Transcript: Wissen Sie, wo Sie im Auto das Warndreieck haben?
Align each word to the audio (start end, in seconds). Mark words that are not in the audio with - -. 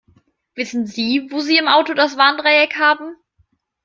Wissen 0.55 0.87
Sie, 0.87 1.27
wo 1.29 1.41
Sie 1.41 1.59
im 1.59 1.67
Auto 1.67 1.93
das 1.93 2.17
Warndreieck 2.17 2.73
haben? 2.73 3.17